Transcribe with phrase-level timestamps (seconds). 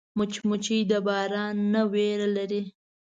[0.17, 2.61] مچمچۍ د باران نه ویره لري